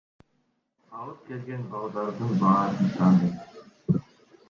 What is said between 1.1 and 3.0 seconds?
келген балдардын баарын